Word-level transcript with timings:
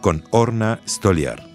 con 0.00 0.24
Orna 0.30 0.80
Stoliar. 0.86 1.48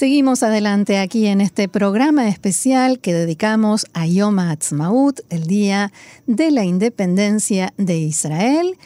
Seguimos 0.00 0.42
adelante 0.42 0.96
aquí 0.96 1.26
en 1.26 1.42
este 1.42 1.68
programa 1.68 2.26
especial 2.26 3.00
que 3.00 3.12
dedicamos 3.12 3.84
a 3.92 4.06
Yom 4.06 4.38
HaAtzmaut, 4.38 5.20
el 5.28 5.46
Día 5.46 5.92
de 6.26 6.50
la 6.50 6.64
Independencia 6.64 7.74
de 7.76 7.98
Israel 7.98 8.78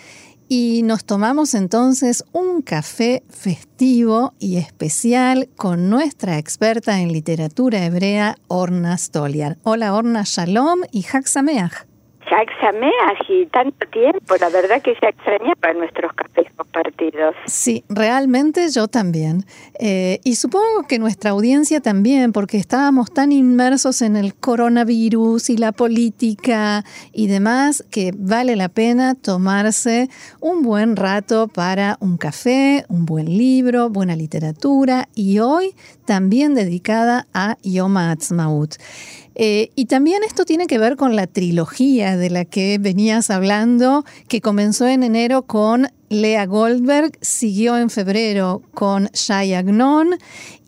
y 0.56 0.82
nos 0.84 1.04
tomamos 1.04 1.52
entonces 1.54 2.24
un 2.30 2.62
café 2.62 3.24
festivo 3.28 4.34
y 4.38 4.58
especial 4.58 5.48
con 5.56 5.90
nuestra 5.90 6.38
experta 6.38 7.00
en 7.00 7.10
literatura 7.12 7.84
hebrea, 7.84 8.36
Orna 8.46 8.96
Stoliar. 8.96 9.58
Hola 9.64 9.92
Orna, 9.94 10.22
shalom 10.24 10.82
y 10.92 11.02
Hak 11.02 11.26
ya 11.26 11.93
exameas 12.42 13.18
y 13.28 13.46
tanto 13.46 13.86
tiempo, 13.88 14.36
la 14.40 14.48
verdad 14.48 14.82
que 14.82 14.94
se 14.96 15.08
extrañaba 15.08 15.72
nuestros 15.74 16.12
cafés 16.14 16.46
compartidos. 16.56 17.34
Sí, 17.46 17.84
realmente 17.88 18.68
yo 18.70 18.88
también. 18.88 19.44
Eh, 19.78 20.20
y 20.24 20.36
supongo 20.36 20.86
que 20.88 20.98
nuestra 20.98 21.30
audiencia 21.30 21.80
también, 21.80 22.32
porque 22.32 22.56
estábamos 22.56 23.12
tan 23.12 23.32
inmersos 23.32 24.02
en 24.02 24.16
el 24.16 24.34
coronavirus 24.34 25.50
y 25.50 25.56
la 25.56 25.72
política 25.72 26.84
y 27.12 27.26
demás, 27.26 27.84
que 27.90 28.12
vale 28.16 28.56
la 28.56 28.68
pena 28.68 29.14
tomarse 29.14 30.08
un 30.40 30.62
buen 30.62 30.96
rato 30.96 31.48
para 31.48 31.96
un 32.00 32.16
café, 32.16 32.84
un 32.88 33.06
buen 33.06 33.26
libro, 33.26 33.90
buena 33.90 34.16
literatura 34.16 35.08
y 35.14 35.38
hoy 35.38 35.74
también 36.04 36.54
dedicada 36.54 37.26
a 37.32 37.56
Yom 37.62 37.96
Ha'atzmaut. 37.96 38.76
Eh, 39.34 39.70
y 39.74 39.86
también 39.86 40.22
esto 40.22 40.44
tiene 40.44 40.66
que 40.66 40.78
ver 40.78 40.96
con 40.96 41.16
la 41.16 41.26
trilogía 41.26 42.16
de 42.16 42.30
la 42.30 42.44
que 42.44 42.78
venías 42.80 43.30
hablando, 43.30 44.04
que 44.28 44.40
comenzó 44.40 44.86
en 44.86 45.02
enero 45.02 45.42
con 45.42 45.88
Lea 46.08 46.46
Goldberg, 46.46 47.12
siguió 47.20 47.76
en 47.76 47.90
febrero 47.90 48.62
con 48.72 49.06
Shai 49.12 49.54
Agnon 49.54 50.10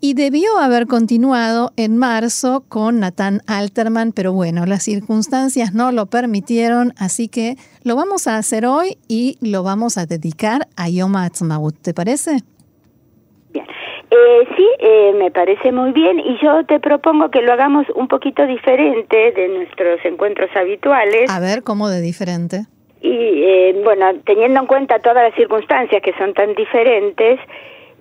y 0.01 0.13
debió 0.13 0.57
haber 0.57 0.87
continuado 0.87 1.71
en 1.77 1.95
marzo 1.95 2.65
con 2.67 2.99
Nathan 2.99 3.41
Alterman, 3.47 4.11
pero 4.11 4.33
bueno, 4.33 4.65
las 4.65 4.83
circunstancias 4.83 5.73
no 5.73 5.91
lo 5.91 6.07
permitieron, 6.07 6.93
así 6.97 7.29
que 7.29 7.57
lo 7.83 7.95
vamos 7.95 8.27
a 8.27 8.37
hacer 8.37 8.65
hoy 8.65 8.97
y 9.07 9.37
lo 9.39 9.63
vamos 9.63 9.97
a 9.97 10.05
dedicar 10.05 10.67
a 10.75 10.89
Yom 10.89 11.15
Ha'atzmaut, 11.15 11.77
¿te 11.81 11.93
parece? 11.93 12.43
Eh, 14.09 14.47
sí, 14.55 14.67
eh, 14.79 15.13
me 15.17 15.31
parece 15.31 15.71
muy 15.71 15.91
bien 15.91 16.19
y 16.19 16.37
yo 16.41 16.65
te 16.65 16.79
propongo 16.79 17.29
que 17.29 17.41
lo 17.41 17.51
hagamos 17.51 17.85
un 17.93 18.07
poquito 18.07 18.45
diferente 18.45 19.33
de 19.33 19.49
nuestros 19.49 20.03
encuentros 20.05 20.49
habituales. 20.55 21.29
A 21.29 21.39
ver, 21.39 21.63
¿cómo 21.63 21.89
de 21.89 21.99
diferente? 21.99 22.65
Y 23.01 23.43
eh, 23.43 23.81
bueno, 23.83 24.13
teniendo 24.25 24.61
en 24.61 24.67
cuenta 24.67 24.99
todas 24.99 25.23
las 25.23 25.35
circunstancias 25.35 26.01
que 26.01 26.13
son 26.13 26.33
tan 26.33 26.55
diferentes 26.55 27.39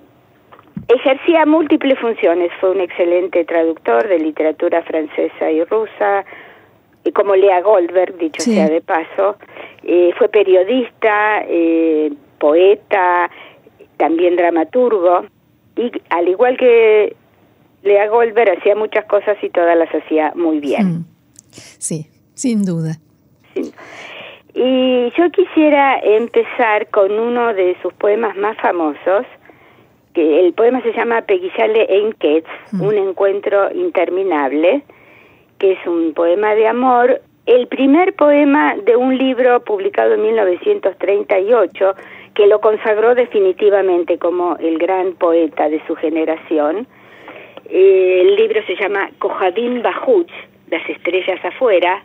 ejercía 0.88 1.46
múltiples 1.46 1.98
funciones. 2.00 2.52
Fue 2.60 2.72
un 2.72 2.82
excelente 2.82 3.44
traductor 3.46 4.08
de 4.08 4.20
literatura 4.20 4.84
francesa 4.84 5.52
y 5.52 5.64
rusa, 5.64 6.26
y 7.04 7.12
como 7.12 7.36
Lea 7.36 7.62
Goldberg, 7.62 8.18
dicho 8.18 8.42
sea 8.42 8.70
de 8.70 8.82
paso. 8.82 9.38
Eh, 9.84 10.14
fue 10.18 10.30
periodista, 10.30 11.44
eh, 11.48 12.12
poeta, 12.38 13.30
también 13.98 14.36
dramaturgo. 14.36 15.26
Y 15.76 15.92
al 16.10 16.28
igual 16.28 16.58
que 16.58 17.16
Lea 17.84 18.08
Goldberg 18.08 18.60
hacía 18.60 18.76
muchas 18.76 19.06
cosas 19.06 19.38
y 19.42 19.50
todas 19.50 19.78
las 19.78 19.90
hacía 19.90 20.32
muy 20.36 20.60
bien. 20.60 20.88
Mm. 20.88 21.06
Sí, 21.52 22.08
sin 22.34 22.64
duda. 22.64 22.98
Y 24.54 25.12
yo 25.18 25.32
quisiera 25.32 26.00
empezar 26.00 26.88
con 26.90 27.12
uno 27.12 27.54
de 27.54 27.76
sus 27.82 27.94
poemas 27.94 28.36
más 28.38 28.58
famosos, 28.58 29.26
que 30.14 30.40
el 30.42 30.54
poema 30.54 30.82
se 30.82 30.92
llama 30.94 31.22
Peguillale 31.22 31.88
Enketz, 31.90 32.48
mm. 32.72 32.82
un 32.82 32.96
encuentro 32.98 33.72
interminable, 33.74 34.84
que 35.58 35.74
es 35.74 35.88
un 35.88 36.14
poema 36.14 36.54
de 36.56 36.68
amor, 36.68 37.22
el 37.46 37.68
primer 37.68 38.14
poema 38.14 38.76
de 38.86 38.96
un 38.96 39.18
libro 39.18 39.64
publicado 39.64 40.14
en 40.14 40.22
1938 40.22 41.96
que 42.34 42.48
lo 42.48 42.62
consagró 42.62 43.16
definitivamente 43.16 44.18
como 44.18 44.56
el 44.58 44.78
gran 44.78 45.14
poeta 45.14 45.70
de 45.70 45.82
su 45.88 45.96
generación 45.96 46.88
el 47.72 48.36
libro 48.36 48.62
se 48.66 48.76
llama 48.76 49.10
Kohadim 49.20 49.82
Bahut, 49.82 50.30
Las 50.70 50.88
estrellas 50.90 51.44
afuera, 51.44 52.04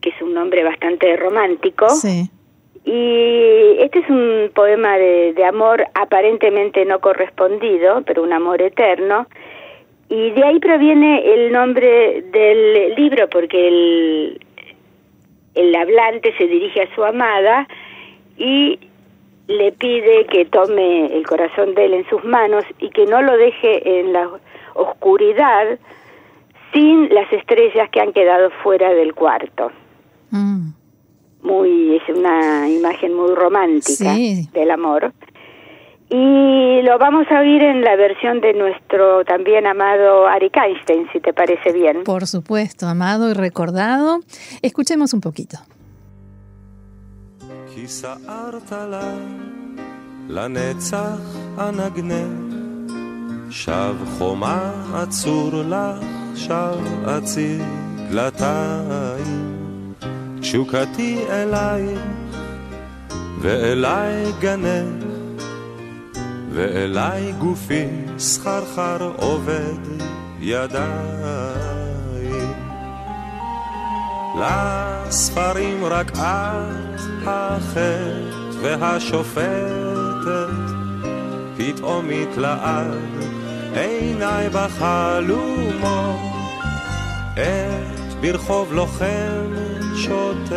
que 0.00 0.10
es 0.10 0.20
un 0.20 0.34
nombre 0.34 0.64
bastante 0.64 1.16
romántico. 1.16 1.86
Y 2.84 3.76
este 3.80 3.98
es 4.00 4.08
un 4.08 4.50
poema 4.54 4.96
de, 4.96 5.44
amor 5.44 5.86
aparentemente 5.94 6.84
no 6.84 7.00
correspondido, 7.00 8.02
pero 8.06 8.22
un 8.22 8.32
amor 8.32 8.62
eterno. 8.62 9.26
Y 10.08 10.30
de 10.30 10.44
ahí 10.44 10.60
proviene 10.60 11.34
el 11.34 11.52
nombre 11.52 12.22
del 12.22 12.94
libro, 12.94 13.28
porque 13.28 13.68
el, 13.68 14.40
el 15.54 15.74
hablante 15.74 16.32
se 16.38 16.46
dirige 16.46 16.82
a 16.82 16.94
su 16.94 17.04
amada 17.04 17.66
y 18.38 18.78
le 19.48 19.72
pide 19.72 20.26
que 20.26 20.44
tome 20.46 21.16
el 21.16 21.26
corazón 21.26 21.74
de 21.74 21.86
él 21.86 21.94
en 21.94 22.08
sus 22.08 22.24
manos 22.24 22.64
y 22.78 22.90
que 22.90 23.06
no 23.06 23.22
lo 23.22 23.36
deje 23.36 24.00
en 24.00 24.12
la 24.12 24.28
oscuridad 24.74 25.78
sin 26.72 27.08
las 27.14 27.32
estrellas 27.32 27.88
que 27.90 28.00
han 28.00 28.12
quedado 28.12 28.50
fuera 28.62 28.92
del 28.92 29.14
cuarto. 29.14 29.70
Mm. 30.30 30.70
Muy 31.42 31.96
es 31.96 32.16
una 32.16 32.68
imagen 32.68 33.14
muy 33.14 33.34
romántica 33.34 34.14
del 34.52 34.70
amor. 34.70 35.12
Y 36.08 36.82
lo 36.82 36.98
vamos 36.98 37.26
a 37.30 37.40
oír 37.40 37.62
en 37.62 37.82
la 37.82 37.96
versión 37.96 38.40
de 38.40 38.52
nuestro 38.52 39.24
también 39.24 39.66
amado 39.66 40.26
Ari 40.28 40.50
Einstein, 40.52 41.08
si 41.12 41.20
te 41.20 41.32
parece 41.32 41.72
bien. 41.72 42.04
Por 42.04 42.26
supuesto, 42.26 42.86
amado 42.86 43.30
y 43.30 43.34
recordado. 43.34 44.20
Escuchemos 44.62 45.14
un 45.14 45.20
poquito. 45.20 45.58
כי 47.76 47.88
סערת 47.88 48.72
לה, 48.72 49.14
לנצח 50.28 51.20
אנגנה. 51.58 52.24
שב 53.50 53.94
חומה 54.18 54.72
אצור 55.02 55.50
לך, 55.52 56.04
שב 56.34 57.06
אציר 57.06 57.62
דלתיים, 58.10 59.92
תשוקתי 60.40 61.24
אלייך, 61.30 62.00
ואליי 63.40 64.32
גנך, 64.40 65.04
ואליי 66.52 67.32
גופי 67.32 67.86
סחרחר 68.18 69.12
עובד 69.16 70.02
ידיים. 70.40 71.65
לספרים 74.40 75.84
רק 75.84 76.12
את 76.12 77.00
החטא 77.26 78.10
והשופטת, 78.62 79.46
פתאום 81.56 82.08
התלעד 82.10 82.94
עיניי 83.74 84.48
בחלומות, 84.48 86.20
את 87.34 88.14
ברחוב 88.20 88.72
לוחם 88.72 89.54
שוטט, 89.96 90.52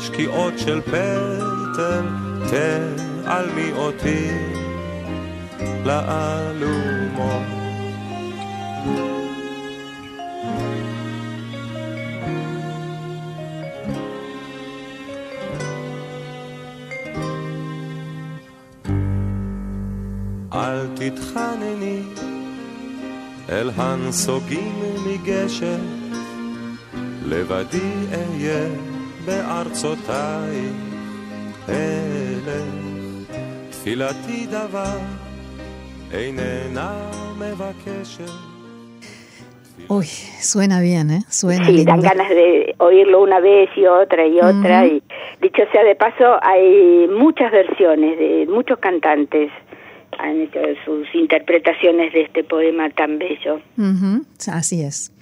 שקיעות 0.00 0.58
של 0.58 0.80
פטל, 0.80 2.06
תעלמי 2.50 3.72
אותי. 3.76 4.30
לאלומות. 5.84 7.42
אל 20.77 20.87
תתחנני 20.95 22.01
אל 23.49 23.69
הנסוגים 23.75 24.81
מגשם, 25.07 25.79
לבדי 27.25 27.93
אהיה 28.11 28.67
בארצותיי, 29.25 30.69
אלך 31.69 32.93
תפילתי 33.69 34.47
דבר 34.47 34.97
Uy, 39.87 40.05
suena 40.41 40.79
bien, 40.79 41.09
¿eh? 41.09 41.23
Suena 41.27 41.65
Sí, 41.65 41.83
dan 41.83 42.01
ganas 42.01 42.29
de 42.29 42.75
oírlo 42.77 43.21
una 43.23 43.39
vez 43.39 43.69
y 43.75 43.87
otra 43.87 44.27
y 44.27 44.39
otra. 44.39 44.85
Y 44.85 45.01
dicho 45.41 45.63
sea 45.71 45.83
de 45.83 45.95
paso, 45.95 46.37
hay 46.43 47.07
muchas 47.07 47.51
versiones 47.51 48.19
de 48.19 48.45
muchos 48.47 48.77
cantantes 48.77 49.49
han 50.18 50.42
hecho 50.42 50.60
sus 50.84 51.06
interpretaciones 51.14 52.12
de 52.12 52.20
este 52.22 52.42
poema 52.44 52.90
tan 52.90 53.18
bello. 53.18 53.60
Así 54.50 54.82
es. 54.82 55.12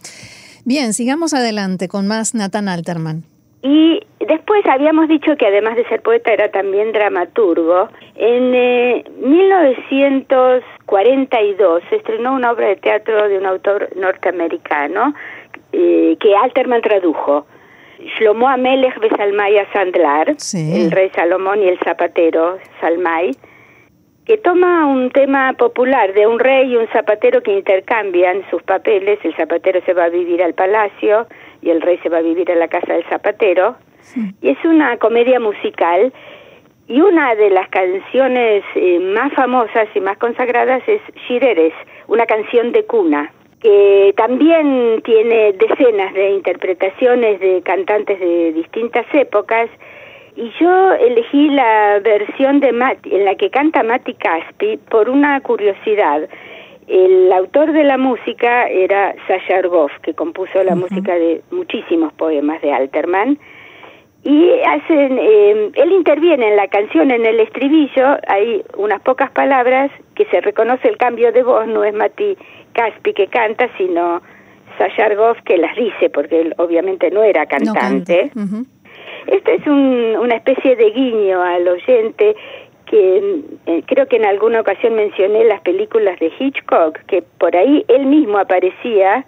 Bien, 0.64 0.94
sigamos 0.94 1.34
adelante 1.34 1.88
con 1.88 2.08
más 2.08 2.34
Nathan 2.34 2.68
Alterman. 2.68 3.24
Y 3.62 4.00
después 4.20 4.66
habíamos 4.66 5.08
dicho 5.08 5.34
que 5.36 5.46
además 5.46 5.76
de 5.76 5.88
ser 5.88 6.02
poeta 6.02 6.30
era 6.32 6.50
también 6.50 6.92
dramaturgo. 6.92 7.88
En 8.14 8.50
1942 9.20 11.82
eh, 11.82 11.86
se 11.88 11.96
estrenó 11.96 12.34
una 12.34 12.52
obra 12.52 12.68
de 12.68 12.76
teatro 12.76 13.28
de 13.28 13.38
un 13.38 13.46
autor 13.46 13.88
norteamericano 13.96 15.14
eh, 15.72 16.16
que 16.20 16.36
Alterman 16.36 16.82
tradujo. 16.82 17.46
Shlomo 17.98 18.48
Amelech 18.48 18.98
Besalmaya 19.00 19.66
Sandlar, 19.72 20.36
el 20.54 20.90
rey 20.90 21.10
Salomón 21.14 21.62
y 21.62 21.68
el 21.68 21.78
zapatero 21.80 22.58
Salmay, 22.80 23.32
que 24.26 24.38
toma 24.38 24.86
un 24.86 25.10
tema 25.10 25.52
popular 25.52 26.12
de 26.12 26.26
un 26.26 26.40
rey 26.40 26.72
y 26.72 26.76
un 26.76 26.88
zapatero 26.88 27.42
que 27.42 27.52
intercambian 27.52 28.42
sus 28.50 28.60
papeles. 28.64 29.20
El 29.22 29.36
zapatero 29.36 29.80
se 29.86 29.94
va 29.94 30.04
a 30.04 30.08
vivir 30.08 30.42
al 30.42 30.52
palacio 30.52 31.28
y 31.62 31.70
el 31.70 31.80
rey 31.80 31.98
se 32.02 32.08
va 32.08 32.18
a 32.18 32.22
vivir 32.22 32.50
en 32.50 32.58
la 32.58 32.66
casa 32.66 32.92
del 32.92 33.04
zapatero. 33.04 33.76
Y 34.40 34.50
es 34.50 34.58
una 34.64 34.96
comedia 34.98 35.38
musical 35.38 36.12
y 36.88 37.00
una 37.00 37.34
de 37.36 37.50
las 37.50 37.68
canciones 37.68 38.64
eh, 38.74 38.98
más 38.98 39.32
famosas 39.32 39.88
y 39.94 40.00
más 40.00 40.18
consagradas 40.18 40.82
es 40.88 41.00
Shireres, 41.28 41.72
una 42.08 42.26
canción 42.26 42.72
de 42.72 42.84
cuna, 42.84 43.32
que 43.60 44.12
también 44.16 45.02
tiene 45.04 45.52
decenas 45.52 46.14
de 46.14 46.30
interpretaciones 46.30 47.40
de 47.40 47.62
cantantes 47.62 48.18
de 48.20 48.52
distintas 48.52 49.06
épocas. 49.12 49.68
Y 50.36 50.52
yo 50.60 50.92
elegí 50.92 51.48
la 51.48 51.98
versión 52.00 52.60
de 52.60 52.68
en 52.68 53.24
la 53.24 53.34
que 53.36 53.48
canta 53.48 53.82
Mati 53.82 54.12
Caspi 54.14 54.76
por 54.76 55.08
una 55.08 55.40
curiosidad. 55.40 56.28
El 56.86 57.32
autor 57.32 57.72
de 57.72 57.84
la 57.84 57.96
música 57.96 58.68
era 58.68 59.14
Sasha 59.26 59.56
Argov, 59.58 59.90
que 60.02 60.12
compuso 60.12 60.62
la 60.62 60.74
música 60.74 61.14
de 61.14 61.42
muchísimos 61.50 62.12
poemas 62.12 62.60
de 62.60 62.70
Alterman. 62.70 63.38
Y 64.24 64.50
hacen, 64.60 65.18
eh, 65.18 65.70
él 65.72 65.92
interviene 65.92 66.48
en 66.48 66.56
la 66.56 66.68
canción, 66.68 67.10
en 67.12 67.24
el 67.24 67.40
estribillo, 67.40 68.18
hay 68.28 68.62
unas 68.76 69.00
pocas 69.00 69.30
palabras 69.30 69.90
que 70.14 70.26
se 70.26 70.40
reconoce 70.42 70.88
el 70.88 70.98
cambio 70.98 71.32
de 71.32 71.44
voz, 71.44 71.66
no 71.66 71.82
es 71.82 71.94
Mati 71.94 72.36
Caspi 72.72 73.14
que 73.14 73.28
canta, 73.28 73.70
sino 73.78 74.20
Sasha 74.78 75.06
Argov 75.06 75.42
que 75.44 75.56
las 75.56 75.74
dice, 75.76 76.10
porque 76.10 76.40
él 76.40 76.54
obviamente 76.58 77.10
no 77.10 77.22
era 77.22 77.46
cantante. 77.46 78.30
Esto 79.26 79.50
es 79.50 79.66
un, 79.66 80.16
una 80.20 80.36
especie 80.36 80.76
de 80.76 80.90
guiño 80.90 81.42
al 81.42 81.66
oyente 81.68 82.36
que 82.86 83.42
eh, 83.66 83.82
creo 83.86 84.06
que 84.06 84.16
en 84.16 84.24
alguna 84.24 84.60
ocasión 84.60 84.94
mencioné 84.94 85.44
las 85.44 85.60
películas 85.60 86.18
de 86.20 86.32
Hitchcock, 86.38 86.98
que 87.06 87.22
por 87.22 87.56
ahí 87.56 87.84
él 87.88 88.06
mismo 88.06 88.38
aparecía 88.38 89.26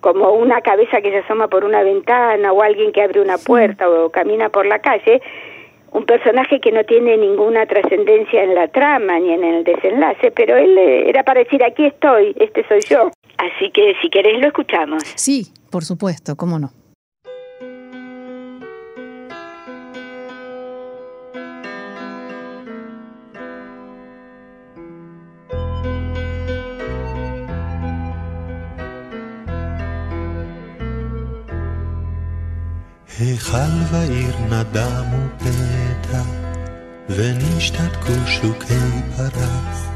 como 0.00 0.32
una 0.32 0.60
cabeza 0.60 1.00
que 1.00 1.10
se 1.10 1.18
asoma 1.18 1.48
por 1.48 1.64
una 1.64 1.82
ventana 1.82 2.52
o 2.52 2.62
alguien 2.62 2.92
que 2.92 3.02
abre 3.02 3.20
una 3.20 3.38
puerta 3.38 3.88
o 3.88 4.10
camina 4.10 4.48
por 4.48 4.66
la 4.66 4.78
calle, 4.80 5.20
un 5.92 6.04
personaje 6.04 6.60
que 6.60 6.72
no 6.72 6.84
tiene 6.84 7.16
ninguna 7.16 7.66
trascendencia 7.66 8.44
en 8.44 8.54
la 8.54 8.68
trama 8.68 9.18
ni 9.18 9.32
en 9.32 9.44
el 9.44 9.64
desenlace, 9.64 10.30
pero 10.30 10.56
él 10.56 10.76
eh, 10.78 11.08
era 11.08 11.24
para 11.24 11.40
decir 11.40 11.64
aquí 11.64 11.86
estoy, 11.86 12.34
este 12.38 12.66
soy 12.68 12.80
yo. 12.88 13.10
Así 13.38 13.70
que 13.70 13.94
si 14.00 14.08
querés 14.10 14.38
lo 14.40 14.46
escuchamos. 14.46 15.02
Sí, 15.16 15.52
por 15.70 15.84
supuesto, 15.84 16.36
cómo 16.36 16.58
no. 16.58 16.70
היכל 33.52 33.96
ועיר 33.96 34.34
נדמו 34.50 35.26
פתע, 35.38 36.22
ונשתתקו 37.08 38.12
שוקי 38.26 38.74
פרס, 39.16 39.86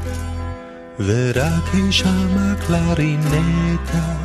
ורק 0.99 1.73
אי 1.73 1.91
שמה 1.91 2.53
קלרינטה, 2.67 4.15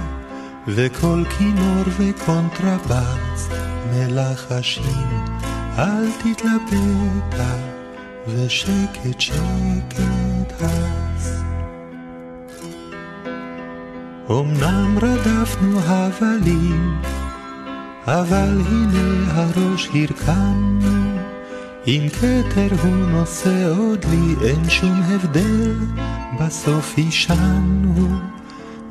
וכל 0.67 1.25
כינור 1.39 1.85
וקונטרבס, 1.99 3.49
מלחשים, 3.93 5.25
אל 5.79 6.07
תתלבטה, 6.19 7.55
ושקט 8.29 9.21
שקט 9.21 10.53
הס. 10.61 11.43
אמנם 14.31 14.99
רדפנו 15.03 15.81
הבלים, 15.81 17.20
אבל 18.07 18.61
הנה 18.69 19.33
הראש 19.33 19.89
הרכמנו, 19.95 21.19
אם 21.87 22.07
כתר 22.09 22.69
הוא 22.83 22.95
נושא 22.95 23.69
עוד 23.79 24.05
לי, 24.05 24.49
אין 24.49 24.71
שום 24.71 25.03
הבדל, 25.03 25.75
בסוף 26.41 26.95
הישנו, 26.97 28.09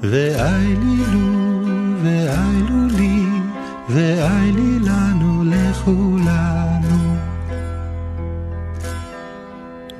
ואיילו, 0.01 1.63
ואיילו 2.04 2.88
לי, 2.98 3.24
ואיילי 3.89 4.80
לנו 4.80 5.44
לכולנו. 5.46 7.16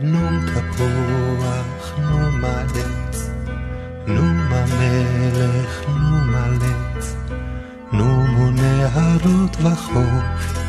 נו 0.02 0.20
תפוח, 0.46 2.00
נו 2.00 2.32
מלץ, 2.32 3.30
נו 4.08 4.24
מלך, 4.24 5.84
נו 5.88 6.18
מלץ. 6.26 6.89
נומו 7.92 8.52
נהרות 8.52 9.58
וחוף, 9.62 10.60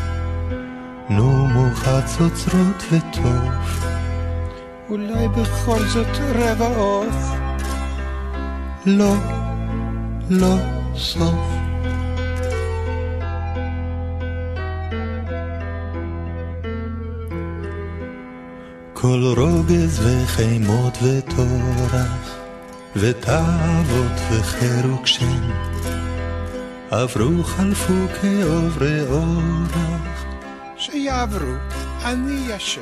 נומו 1.10 1.66
חצוצרות 1.74 2.84
וטוף, 2.92 3.84
אולי 4.88 5.28
בכל 5.28 5.78
זאת 5.78 6.18
רבע 6.34 6.76
עוף. 6.76 7.30
לא, 8.86 9.14
לא 10.30 10.54
סוף. 10.96 11.60
כל 18.94 19.34
רוגז 19.36 20.00
וחימות 20.06 20.98
וטורח, 21.02 22.38
ותאוות 22.96 24.20
וחירוק 24.30 25.06
שם, 25.06 25.50
עברו 26.91 27.43
חלפו 27.43 27.93
כעוברי 28.21 29.01
אורח, 29.09 30.25
שיעברו, 30.77 31.53
אני 32.05 32.55
ישן. 32.55 32.81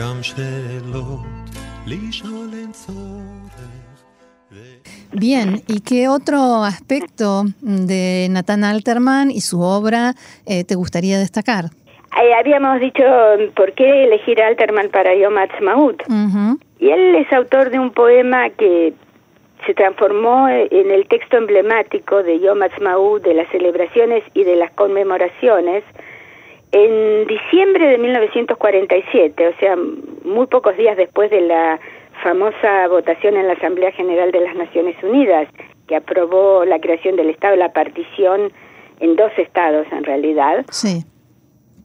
גם 0.00 0.22
שאלות 0.22 1.20
לשאול 1.86 2.48
אין 2.52 2.72
צורך. 2.72 3.76
Bien, 5.12 5.62
¿y 5.66 5.80
qué 5.80 6.08
otro 6.08 6.64
aspecto 6.64 7.44
de 7.60 8.28
Nathan 8.30 8.64
Alterman 8.64 9.30
y 9.30 9.40
su 9.40 9.60
obra 9.60 10.14
eh, 10.44 10.64
te 10.64 10.74
gustaría 10.74 11.18
destacar? 11.18 11.66
Eh, 12.22 12.34
habíamos 12.38 12.80
dicho 12.80 13.02
por 13.54 13.72
qué 13.72 14.04
elegir 14.04 14.42
a 14.42 14.48
Alterman 14.48 14.88
para 14.90 15.14
Yom 15.14 15.36
Ha'atzmaut. 15.38 16.02
Ujú. 16.08 16.58
Y 16.78 16.90
él 16.90 17.14
es 17.16 17.32
autor 17.32 17.70
de 17.70 17.78
un 17.78 17.90
poema 17.92 18.50
que 18.50 18.92
se 19.65 19.73
transformó 19.73 20.49
en 20.49 20.91
el 20.91 21.07
texto 21.07 21.37
emblemático 21.37 22.23
de 22.23 22.39
Yom 22.39 22.61
Ha'atzmaut, 22.61 23.23
de 23.23 23.33
las 23.33 23.49
celebraciones 23.49 24.23
y 24.33 24.43
de 24.43 24.55
las 24.55 24.71
conmemoraciones, 24.71 25.83
en 26.71 27.27
diciembre 27.27 27.87
de 27.87 27.97
1947, 27.97 29.47
o 29.47 29.59
sea, 29.59 29.75
muy 30.23 30.47
pocos 30.47 30.75
días 30.77 30.95
después 30.95 31.29
de 31.29 31.41
la 31.41 31.79
famosa 32.23 32.87
votación 32.87 33.35
en 33.35 33.47
la 33.47 33.53
Asamblea 33.53 33.91
General 33.91 34.31
de 34.31 34.39
las 34.39 34.55
Naciones 34.55 34.95
Unidas, 35.03 35.47
que 35.87 35.95
aprobó 35.95 36.63
la 36.65 36.79
creación 36.79 37.15
del 37.15 37.29
Estado, 37.29 37.55
la 37.55 37.73
partición 37.73 38.53
en 38.99 39.15
dos 39.15 39.31
estados 39.37 39.85
en 39.91 40.03
realidad. 40.03 40.65
Sí. 40.69 41.03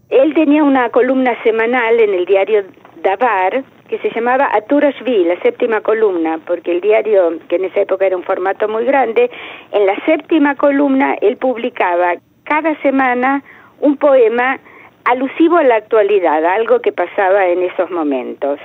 Él 0.09 0.35
tenía 0.35 0.63
una 0.63 0.91
columna 0.91 1.37
semanal 1.43 1.99
en 1.99 2.15
el 2.15 2.25
diario 2.25 2.65
Davar 3.03 3.65
que 3.89 3.99
se 3.99 4.11
llamaba 4.11 4.49
Aturashvi, 4.53 5.25
la 5.25 5.41
séptima 5.41 5.81
columna, 5.81 6.39
porque 6.47 6.73
el 6.73 6.81
diario, 6.81 7.39
que 7.49 7.57
en 7.57 7.65
esa 7.67 7.81
época 7.81 8.07
era 8.07 8.17
un 8.17 8.25
formato 8.25 8.69
muy 8.69 8.85
grande, 8.85 9.31
en 9.73 9.87
la 9.87 9.97
séptima 10.05 10.55
columna 10.57 11.17
él 11.21 11.37
publicaba 11.37 12.15
cada 12.45 12.81
semana 12.83 13.43
un 13.81 13.97
poema 13.97 14.59
alusivo 15.05 15.57
a 15.57 15.65
la 15.65 15.77
actualidad, 15.77 16.45
algo 16.45 16.81
que 16.81 16.93
pasaba 16.93 17.47
en 17.47 17.63
esos 17.63 17.91
momentos. 17.91 18.59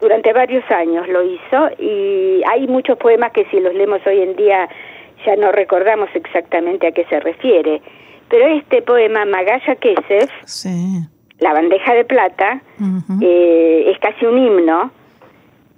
Durante 0.00 0.32
varios 0.32 0.68
años 0.70 1.08
lo 1.08 1.22
hizo 1.22 1.70
y 1.78 2.42
hay 2.50 2.66
muchos 2.66 2.98
poemas 2.98 3.32
que 3.32 3.46
si 3.46 3.60
los 3.60 3.74
leemos 3.74 4.00
hoy 4.06 4.20
en 4.20 4.36
día 4.36 4.68
ya 5.24 5.36
no 5.36 5.52
recordamos 5.52 6.10
exactamente 6.14 6.88
a 6.88 6.92
qué 6.92 7.04
se 7.06 7.20
refiere. 7.20 7.80
Pero 8.28 8.46
este 8.46 8.82
poema, 8.82 9.24
Magaya 9.24 9.76
Kesef, 9.76 10.30
Sí. 10.44 11.06
La 11.38 11.52
bandeja 11.52 11.94
de 11.94 12.04
plata, 12.04 12.62
eh, 13.20 13.90
es 13.90 13.98
casi 13.98 14.24
un 14.24 14.38
himno 14.38 14.90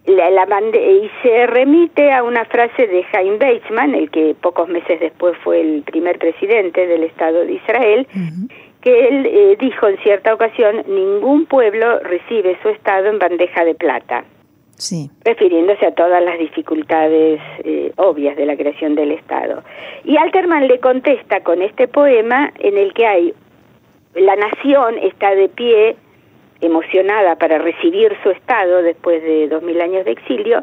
la, 0.07 0.31
la 0.31 0.47
bande- 0.47 1.03
y 1.03 1.11
se 1.23 1.47
remite 1.47 2.13
a 2.13 2.23
una 2.23 2.45
frase 2.47 2.87
de 2.87 3.03
Jaime 3.05 3.37
Weizmann, 3.37 3.95
el 3.95 4.11
que 4.11 4.35
pocos 4.41 4.69
meses 4.69 5.01
después 5.01 5.37
fue 5.45 5.61
el 5.61 5.83
primer 5.83 6.19
presidente 6.19 6.87
del 6.87 7.03
Estado 7.05 7.45
de 7.45 7.53
Israel, 7.53 8.07
que 8.81 9.09
él 9.09 9.27
eh, 9.27 9.57
dijo 9.61 9.87
en 9.89 9.99
cierta 9.99 10.33
ocasión, 10.33 10.83
ningún 10.87 11.45
pueblo 11.47 11.99
recibe 12.01 12.57
su 12.63 12.69
Estado 12.71 13.09
en 13.09 13.19
bandeja 13.19 13.65
de 13.65 13.75
plata 13.75 14.25
Sí. 14.77 15.11
refiriéndose 15.25 15.85
a 15.85 15.91
todas 15.91 16.23
las 16.23 16.39
dificultades 16.39 17.41
eh, 17.65 17.93
obvias 17.97 18.37
de 18.37 18.47
la 18.47 18.57
creación 18.57 18.95
del 18.95 19.11
Estado. 19.11 19.65
Y 20.05 20.17
Alterman 20.17 20.69
le 20.69 20.79
contesta 20.79 21.41
con 21.41 21.61
este 21.63 21.89
poema 21.89 22.53
en 22.61 22.79
el 22.79 22.95
que 22.95 23.05
hay 23.05 23.35
la 24.15 24.37
nación 24.37 24.99
está 24.99 25.35
de 25.35 25.49
pie, 25.49 25.97
emocionada 26.61 27.37
para 27.37 27.59
recibir 27.59 28.17
su 28.23 28.31
Estado 28.31 28.83
después 28.83 29.23
de 29.23 29.49
dos 29.49 29.63
mil 29.63 29.81
años 29.81 30.05
de 30.05 30.13
exilio, 30.13 30.63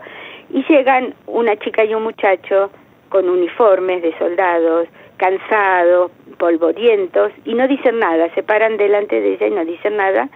y 0.50 0.64
llegan 0.64 1.14
una 1.26 1.56
chica 1.58 1.84
y 1.86 1.96
un 1.96 2.04
muchacho 2.04 2.70
con 3.10 3.30
uniformes 3.30 4.02
de 4.02 4.18
soldados, 4.18 4.88
cansados, 5.18 6.12
polvorientos, 6.38 7.32
y 7.46 7.54
no 7.54 7.68
dicen 7.68 8.00
nada, 8.00 8.34
se 8.36 8.44
paran 8.44 8.78
delante 8.78 9.22
de 9.22 9.34
ella 9.34 9.48
y 9.48 9.52
no 9.52 9.66
dicen 9.66 9.96
nada, 9.96 10.30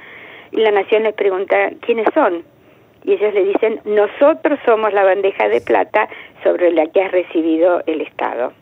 y 0.51 0.57
la 0.57 0.71
nación 0.71 1.03
les 1.03 1.13
pregunta 1.13 1.71
quiénes 1.81 2.07
son, 2.13 2.43
y 3.03 3.13
ellos 3.13 3.33
le 3.33 3.43
dicen, 3.43 3.81
nosotros 3.85 4.59
somos 4.65 4.93
la 4.93 5.03
bandeja 5.03 5.49
de 5.49 5.61
plata 5.61 6.07
sobre 6.43 6.71
la 6.71 6.87
que 6.87 7.01
has 7.01 7.11
recibido 7.11 7.81
el 7.85 8.01
Estado. 8.01 8.53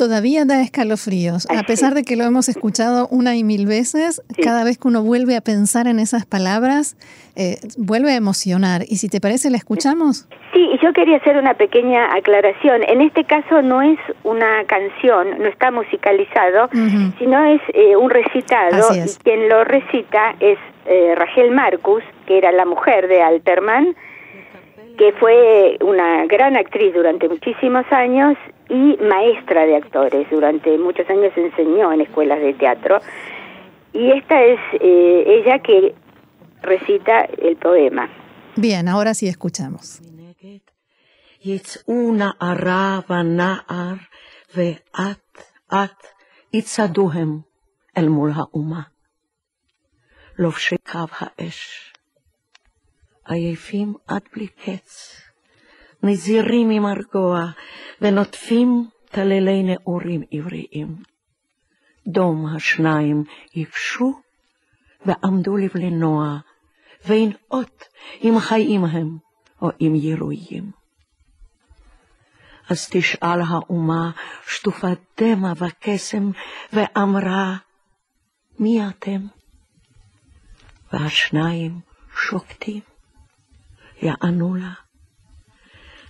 Todavía 0.00 0.46
da 0.46 0.62
escalofríos, 0.62 1.46
Ay, 1.50 1.58
a 1.58 1.60
sí. 1.60 1.66
pesar 1.66 1.92
de 1.92 2.04
que 2.04 2.16
lo 2.16 2.24
hemos 2.24 2.48
escuchado 2.48 3.06
una 3.10 3.36
y 3.36 3.44
mil 3.44 3.66
veces, 3.66 4.22
Sí. 4.34 4.40
cada 4.42 4.64
vez 4.64 4.78
que 4.78 4.88
uno 4.88 5.02
vuelve 5.02 5.36
a 5.36 5.42
pensar 5.42 5.86
en 5.86 5.98
esas 5.98 6.24
palabras, 6.24 6.96
eh, 7.36 7.58
vuelve 7.76 8.12
a 8.12 8.16
emocionar. 8.16 8.80
Y 8.88 8.96
si 8.96 9.10
te 9.10 9.20
parece, 9.20 9.50
la 9.50 9.58
escuchamos. 9.58 10.26
Sí, 10.54 10.66
yo 10.82 10.94
quería 10.94 11.18
hacer 11.18 11.36
una 11.36 11.52
pequeña 11.52 12.14
aclaración. 12.14 12.82
En 12.88 13.02
este 13.02 13.24
caso 13.24 13.60
no 13.60 13.82
es 13.82 13.98
una 14.24 14.64
canción, 14.66 15.38
no 15.38 15.46
está 15.46 15.70
musicalizado, 15.70 16.70
sino 17.18 17.44
es 17.44 17.60
eh, 17.74 17.94
un 17.94 18.08
recitado 18.08 18.90
es. 18.94 19.16
y 19.20 19.22
quien 19.22 19.50
lo 19.50 19.64
recita 19.64 20.34
es 20.40 20.58
eh, 20.86 21.14
Rachel 21.14 21.50
Marcus, 21.50 22.02
que 22.26 22.38
era 22.38 22.52
la 22.52 22.64
mujer 22.64 23.06
de 23.06 23.20
Alterman, 23.22 23.94
que 24.96 25.12
fue 25.18 25.78
una 25.80 26.26
gran 26.26 26.56
actriz 26.56 26.94
durante 26.94 27.28
muchísimos 27.28 27.84
años 27.90 28.36
y 28.68 28.96
maestra 29.02 29.66
de 29.66 29.76
actores. 29.76 30.28
Durante 30.30 30.76
muchos 30.78 31.08
años 31.10 31.32
enseñó 31.36 31.92
en 31.92 32.02
escuelas 32.02 32.40
de 32.40 32.54
teatro. 32.54 33.00
Y 33.92 34.12
esta 34.12 34.42
es 34.42 34.60
eh, 34.80 35.24
ella 35.26 35.58
que 35.60 35.94
recita 36.62 37.22
el 37.22 37.56
poema. 37.56 38.08
Bien, 38.56 38.88
ahora 38.88 39.14
sí 39.14 39.26
escuchamos. 39.28 40.00
Una 41.86 42.36
araba 42.38 43.22
naar 43.22 44.08
ve 44.54 44.82
at 44.92 45.18
at 45.68 45.96
itzaduhem 46.52 47.44
el 47.94 48.08
kav 50.84 51.10
ha'esh. 51.10 51.92
עייפים 53.30 53.94
עד 54.06 54.22
בלי 54.32 54.46
קץ, 54.46 55.20
נזירים 56.02 56.68
ממרגוע 56.68 57.46
ונוטפים 58.00 58.88
טללי 59.04 59.62
נעורים 59.62 60.22
עבריים. 60.30 61.02
דום 62.06 62.46
השניים 62.56 63.24
ייבשו 63.54 64.20
ועמדו 65.06 65.56
לבלנוע, 65.56 66.38
ואין 67.04 67.32
אות 67.50 67.84
אם 68.24 68.34
חיים 68.40 68.84
הם 68.84 69.18
או 69.62 69.68
אם 69.80 69.92
ירויים. 69.94 70.70
אז 72.70 72.88
תשאל 72.90 73.40
האומה 73.48 74.10
שטופת 74.46 74.98
דמע 75.20 75.52
וקסם, 75.56 76.30
ואמרה, 76.72 77.56
מי 78.58 78.88
אתם? 78.88 79.20
והשניים 80.92 81.80
שוקטים, 82.16 82.89
יענו 84.01 84.55
לה, 84.55 84.73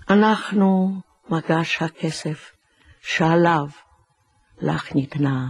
אנחנו 0.09 0.99
מגש 1.29 1.81
הכסף 1.81 2.51
שעליו 3.01 3.67
לך 4.61 4.95
ניתנה 4.95 5.49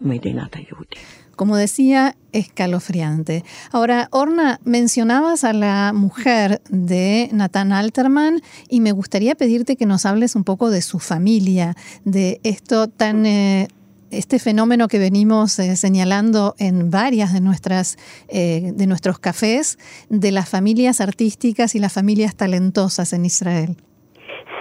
מדינת 0.00 0.56
היהודים. 0.56 1.02
Como 1.40 1.56
decía, 1.56 2.16
escalofriante. 2.32 3.44
Ahora, 3.72 4.08
Orna, 4.10 4.60
mencionabas 4.62 5.42
a 5.42 5.54
la 5.54 5.94
mujer 5.94 6.60
de 6.68 7.30
Nathan 7.32 7.72
Alterman 7.72 8.42
y 8.68 8.80
me 8.80 8.92
gustaría 8.92 9.34
pedirte 9.34 9.76
que 9.76 9.86
nos 9.86 10.04
hables 10.04 10.36
un 10.36 10.44
poco 10.44 10.68
de 10.68 10.82
su 10.82 10.98
familia, 10.98 11.74
de 12.04 12.40
esto 12.42 12.88
tan... 12.88 13.24
eh, 13.24 13.68
este 14.17 14.39
fenómeno 14.39 14.87
que 14.87 14.99
venimos 14.99 15.59
eh, 15.59 15.75
señalando 15.75 16.53
en 16.59 16.91
varias 16.91 17.33
de 17.33 17.41
nuestras 17.41 17.97
eh, 18.29 18.71
de 18.73 18.87
nuestros 18.87 19.19
cafés 19.19 19.77
de 20.09 20.31
las 20.31 20.49
familias 20.49 21.01
artísticas 21.01 21.75
y 21.75 21.79
las 21.79 21.93
familias 21.93 22.35
talentosas 22.35 23.13
en 23.13 23.25
Israel. 23.25 23.75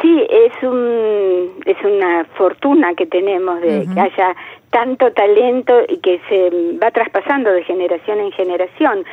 Sí, 0.03 0.27
es 0.29 0.63
un 0.63 1.63
es 1.65 1.77
una 1.85 2.25
fortuna 2.37 2.95
que 2.95 3.07
tenemos 3.07 3.61
de 3.61 3.87
que 3.93 4.01
haya 4.01 4.37
tanto 4.71 5.13
talento 5.13 5.83
y 5.89 5.99
que 5.99 6.21
se 6.29 6.51
va 6.83 6.91
traspasando 6.91 7.51
de 7.53 7.63
generación 7.63 8.19
en 8.19 8.33
generación. 8.33 9.05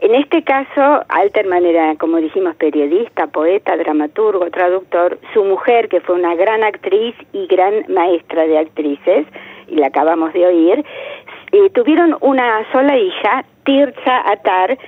En 0.00 0.14
este 0.14 0.42
caso, 0.42 1.04
Alterman 1.08 1.64
era, 1.64 1.96
como 1.96 2.18
dijimos, 2.18 2.54
periodista, 2.56 3.28
poeta, 3.28 3.76
dramaturgo, 3.76 4.50
traductor. 4.50 5.18
Su 5.32 5.42
mujer, 5.44 5.88
que 5.88 6.00
fue 6.00 6.14
una 6.16 6.34
gran 6.34 6.62
actriz 6.64 7.14
y 7.32 7.46
gran 7.46 7.84
maestra 7.88 8.46
de 8.46 8.58
actrices, 8.58 9.26
y 9.68 9.76
la 9.76 9.86
acabamos 9.86 10.32
de 10.32 10.46
oír, 10.46 10.84
eh, 11.52 11.70
tuvieron 11.70 12.16
una 12.20 12.70
sola 12.72 12.96
hija, 12.98 13.44
Tirza 13.64 14.30
Atar, 14.30 14.78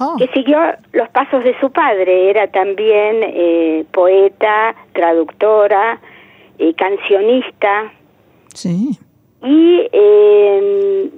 Oh. 0.00 0.16
que 0.18 0.26
siguió 0.28 0.58
los 0.92 1.08
pasos 1.10 1.44
de 1.44 1.58
su 1.60 1.70
padre. 1.70 2.30
Era 2.30 2.48
también 2.48 3.20
eh, 3.22 3.84
poeta, 3.92 4.74
traductora, 4.94 6.00
eh, 6.58 6.74
cancionista. 6.74 7.92
Sí. 8.54 8.98
Y 9.44 9.88
eh, 9.92 11.10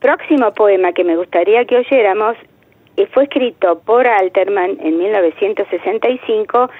próximo 0.00 0.52
poema 0.52 0.92
que 0.92 1.04
me 1.04 1.16
gustaría 1.16 1.64
que 1.64 1.76
oyéramos 1.76 2.36
eh, 2.96 3.06
fue 3.12 3.24
escrito 3.24 3.80
por 3.80 4.06
Alterman 4.06 4.78
en 4.80 4.98
1965 4.98 6.70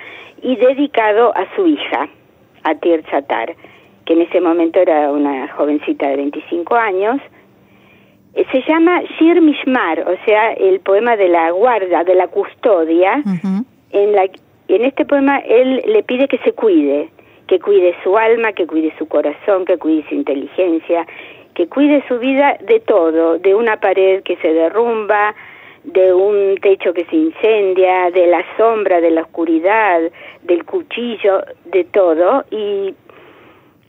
y 0.43 0.57
dedicado 0.57 1.37
a 1.37 1.47
su 1.55 1.67
hija, 1.67 2.09
a 2.65 2.75
Tirza 2.77 3.23
Tar, 3.23 3.55
que 4.05 4.15
en 4.15 4.23
ese 4.23 4.41
momento 4.41 4.81
era 4.81 5.13
una 5.13 5.49
jovencita 5.49 6.09
de 6.09 6.17
25 6.17 6.75
años. 6.75 7.21
Eh, 8.35 8.45
Se 8.53 8.63
llama 8.63 9.03
Shir 9.19 9.41
Mishmar, 9.41 10.01
o 10.09 10.17
sea, 10.25 10.53
el 10.53 10.81
poema 10.81 11.17
de 11.17 11.29
la 11.29 11.51
guarda, 11.51 12.05
de 12.05 12.15
la 12.15 12.29
custodia. 12.29 13.23
En, 13.93 14.13
la, 14.13 14.25
en 14.69 14.85
este 14.85 15.05
poema 15.05 15.39
él 15.39 15.83
le 15.87 16.03
pide 16.03 16.27
que 16.29 16.39
se 16.39 16.53
cuide, 16.53 17.11
que 17.47 17.59
cuide 17.59 17.95
su 18.03 18.17
alma, 18.17 18.53
que 18.53 18.67
cuide 18.67 18.93
su 18.99 19.07
corazón, 19.09 19.65
que 19.65 19.77
cuide 19.79 20.05
su 20.09 20.15
inteligencia, 20.15 21.07
que 21.55 21.69
cuide 21.69 22.05
su 22.09 22.19
vida 22.19 22.57
de 22.61 22.81
todo, 22.81 23.39
de 23.39 23.55
una 23.55 23.79
pared 23.79 24.23
que 24.23 24.37
se 24.37 24.53
derrumba, 24.53 25.35
de 25.85 26.13
un 26.13 26.57
techo 26.61 26.93
que 26.93 27.05
se 27.07 27.17
incendia, 27.17 28.11
de 28.11 28.27
la 28.27 28.45
sombra, 28.57 29.01
de 29.01 29.11
la 29.11 29.23
oscuridad, 29.23 30.01
del 30.43 30.65
cuchillo, 30.65 31.43
de 31.65 31.85
todo. 31.85 32.45
Y 32.51 32.95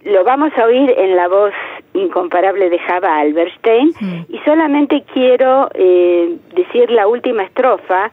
lo 0.03 0.23
vamos 0.23 0.51
a 0.57 0.65
oír 0.65 0.93
en 0.97 1.15
la 1.15 1.27
voz 1.27 1.53
incomparable 1.93 2.69
de 2.69 2.79
Java 2.79 3.19
Alberstein. 3.19 3.93
Y 4.29 4.37
solamente 4.39 5.03
quiero 5.13 5.69
eh, 5.73 6.37
decir 6.55 6.89
la 6.91 7.07
última 7.07 7.43
estrofa. 7.43 8.11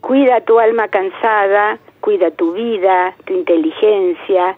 Cuida 0.00 0.40
tu 0.40 0.58
alma 0.58 0.88
cansada, 0.88 1.78
cuida 2.00 2.30
tu 2.30 2.52
vida, 2.52 3.14
tu 3.24 3.34
inteligencia, 3.34 4.56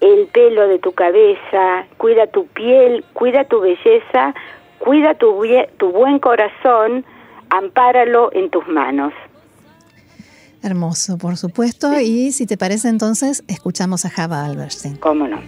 el 0.00 0.26
pelo 0.28 0.68
de 0.68 0.78
tu 0.78 0.92
cabeza, 0.92 1.86
cuida 1.96 2.26
tu 2.26 2.46
piel, 2.46 3.04
cuida 3.12 3.44
tu 3.44 3.60
belleza, 3.60 4.34
cuida 4.78 5.14
tu, 5.14 5.42
tu 5.76 5.90
buen 5.90 6.18
corazón, 6.18 7.04
ampáralo 7.50 8.30
en 8.32 8.50
tus 8.50 8.66
manos. 8.68 9.12
Hermoso, 10.62 11.18
por 11.18 11.36
supuesto. 11.36 12.00
Y 12.00 12.32
si 12.32 12.46
te 12.46 12.56
parece, 12.56 12.88
entonces, 12.88 13.44
escuchamos 13.46 14.04
a 14.04 14.10
Java 14.10 14.44
Alberstein. 14.44 14.96
¿Cómo 14.96 15.28
no? 15.28 15.40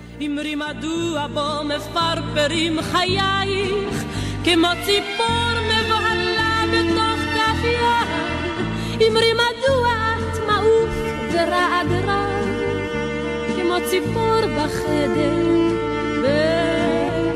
ציפור 13.90 14.40
בחדר 14.56 15.70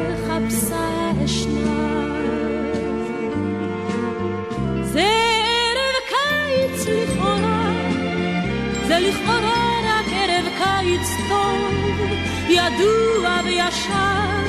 בחפשה 0.07 1.11
אשנב 1.25 2.15
זה 4.83 5.11
ערב 5.71 5.97
קיץ 6.09 6.87
לכאורה 6.87 7.73
זה 8.89 8.99
לכאורה 8.99 9.65
רק 9.85 10.07
ערב 10.13 10.47
קיץ 10.59 11.09
טוב, 11.29 11.73
ידוע 12.49 13.41
וישן, 13.45 14.45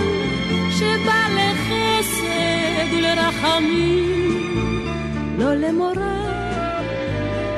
שבא 0.71 1.21
לחסד 1.35 2.93
ולרחמים, 2.97 4.85
לא 5.37 5.53
למורא 5.53 6.15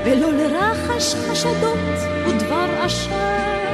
ולא 0.06 0.32
לרחש 0.32 1.16
חשדות 1.16 1.98
ודבר 2.28 2.70
עשן, 2.82 3.67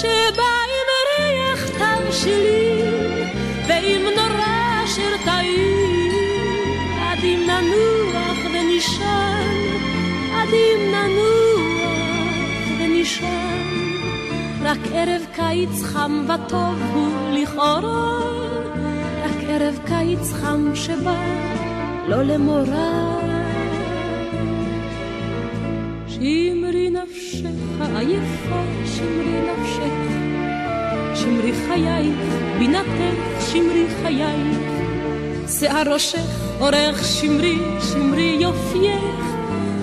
שבא 0.00 0.52
עם 0.72 0.88
ריח 1.08 1.68
תבשילים 1.68 3.28
ועם 3.68 4.02
נורא 4.02 4.84
אשר 4.84 5.16
טעים, 5.24 6.12
עד 7.00 7.18
אם 7.24 7.46
ננוח 7.46 8.38
ונשען, 8.44 9.56
עד 10.34 10.48
אם 10.52 10.92
ננוח 10.92 12.80
ונשען. 12.80 13.66
רק 14.62 14.78
ערב 14.92 15.22
קיץ 15.34 15.82
חם 15.82 16.26
וטוב 16.28 16.82
הוא 16.94 17.30
לכאורה, 17.32 18.20
רק 19.24 19.44
ערב 19.48 19.78
קיץ 19.86 20.32
חם 20.32 20.74
שבא 20.74 21.24
לא 22.08 22.22
למורא. 22.22 23.35
שמרי 26.16 26.90
נפשך 26.90 27.80
עייפה, 27.96 28.62
שמרי 28.84 29.40
נפשך, 29.50 29.92
שמרי 31.14 31.52
חייך, 31.52 32.16
בינתך, 32.58 33.40
שמרי 33.52 33.86
חייך. 34.02 34.58
שיער 35.48 35.92
ראשך 35.92 36.60
אורך 36.60 37.04
שמרי, 37.04 37.58
שמרי 37.92 38.36
יופייך, 38.40 39.24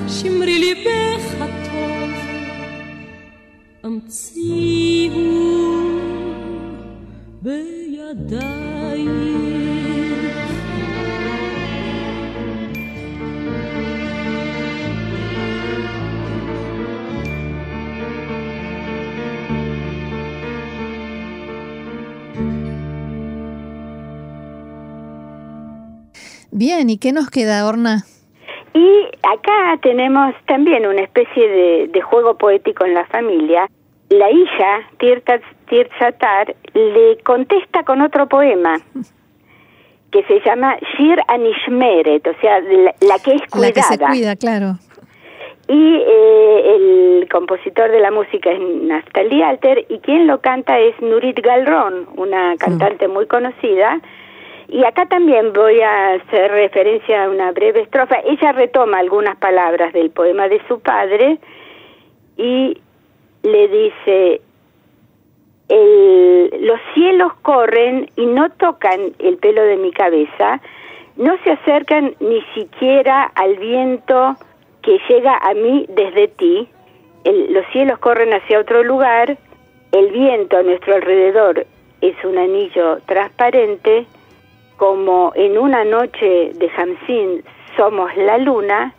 שמרי 0.07 0.59
ליבך 0.59 1.41
הטוב. 1.41 2.09
המציאו 3.83 4.62
Bien, 26.55 26.87
¿y 26.89 26.99
qué 26.99 27.11
nos 27.11 27.31
queda, 27.31 27.67
Orna? 27.67 28.03
Y 28.75 29.05
acá 29.23 29.79
tenemos 29.81 30.35
también 30.45 30.85
una 30.85 31.01
especie 31.01 31.47
de, 31.47 31.87
de 31.87 32.01
juego 32.01 32.37
poético 32.37 32.85
en 32.85 32.93
la 32.93 33.05
familia. 33.07 33.67
La 34.09 34.29
hija, 34.29 34.81
Tirzatar, 35.67 36.55
le 36.75 37.17
contesta 37.23 37.83
con 37.83 38.01
otro 38.01 38.27
poema 38.27 38.77
que 40.11 40.23
se 40.25 40.41
llama 40.41 40.75
Shir 40.95 41.19
Anishmeret, 41.27 42.27
o 42.27 42.39
sea, 42.39 42.59
la, 42.59 42.93
la 43.01 43.17
que 43.17 43.31
es 43.33 43.41
La 43.41 43.47
cuidada. 43.49 43.73
que 43.73 43.81
se 43.81 43.97
cuida, 43.97 44.35
claro. 44.35 44.77
Y 45.67 45.95
eh, 45.95 46.75
el 46.75 47.27
compositor 47.31 47.89
de 47.89 47.99
la 47.99 48.11
música 48.11 48.51
es 48.51 48.59
Naftali 48.59 49.41
Alter 49.41 49.85
y 49.89 49.97
quien 49.99 50.27
lo 50.27 50.39
canta 50.41 50.77
es 50.77 50.93
Nurit 51.01 51.39
Galron, 51.39 52.09
una 52.15 52.55
cantante 52.57 53.07
muy 53.07 53.25
conocida. 53.25 53.99
Y 54.73 54.83
acá 54.85 55.05
también 55.05 55.53
voy 55.53 55.79
a 55.81 56.13
hacer 56.15 56.49
referencia 56.51 57.25
a 57.25 57.29
una 57.29 57.51
breve 57.51 57.81
estrofa. 57.81 58.15
Ella 58.25 58.53
retoma 58.53 58.97
algunas 58.97 59.37
palabras 59.37 59.93
del 59.93 60.09
poema 60.09 60.47
de 60.47 60.59
su 60.67 60.79
padre 60.79 61.37
y 62.37 62.81
le 63.43 63.67
dice, 63.67 64.41
el- 65.69 66.49
los 66.65 66.79
cielos 66.95 67.33
corren 67.43 68.09
y 68.15 68.25
no 68.25 68.49
tocan 68.49 69.13
el 69.19 69.37
pelo 69.37 69.61
de 69.61 69.77
mi 69.77 69.91
cabeza, 69.91 70.59
no 71.17 71.37
se 71.43 71.51
acercan 71.51 72.15
ni 72.19 72.41
siquiera 72.55 73.25
al 73.35 73.57
viento 73.57 74.35
que 74.81 74.97
llega 75.07 75.37
a 75.37 75.53
mí 75.53 75.85
desde 75.89 76.29
ti. 76.29 76.67
El- 77.25 77.53
los 77.53 77.63
cielos 77.73 77.99
corren 77.99 78.33
hacia 78.33 78.59
otro 78.59 78.81
lugar, 78.83 79.37
el 79.91 80.11
viento 80.11 80.57
a 80.57 80.63
nuestro 80.63 80.95
alrededor 80.95 81.67
es 82.01 82.15
un 82.25 82.39
anillo 82.39 82.97
transparente, 83.05 84.07
como 84.77 85.31
en 85.35 85.57
una 85.57 85.83
noche 85.85 86.51
de 86.53 86.69
Hamsin 86.77 87.43
somos 87.77 88.09
la 88.17 88.37
luna 88.37 88.93